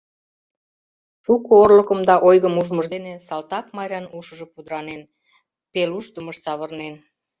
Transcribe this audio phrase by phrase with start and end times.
[1.23, 5.01] Шуко орлыкым да ойгым ужмыж дене Салтак Майран ушыжо пудыранен,
[5.71, 6.95] пелушдымыш савырнен.